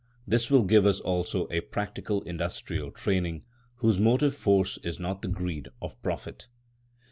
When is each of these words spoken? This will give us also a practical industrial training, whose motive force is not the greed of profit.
This 0.25 0.49
will 0.49 0.63
give 0.63 0.87
us 0.87 0.99
also 0.99 1.47
a 1.51 1.61
practical 1.61 2.23
industrial 2.23 2.89
training, 2.89 3.43
whose 3.75 3.99
motive 3.99 4.33
force 4.35 4.79
is 4.81 4.99
not 4.99 5.21
the 5.21 5.27
greed 5.27 5.67
of 5.79 6.01
profit. 6.01 6.47